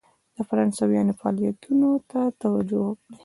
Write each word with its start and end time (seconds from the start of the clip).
فرانسویانو 0.49 1.17
فعالیتونو 1.19 1.89
ته 2.09 2.19
توجه 2.41 2.79
وکړي. 2.85 3.15